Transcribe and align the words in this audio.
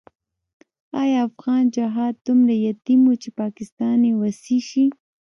آیا 1.01 1.19
افغان 1.27 1.63
جهاد 1.75 2.13
دومره 2.27 2.53
یتیم 2.67 2.99
وو 3.03 3.13
چې 3.23 3.29
پاکستان 3.41 3.97
یې 4.07 4.13
وصي 4.21 4.59
شي؟ 4.69 4.85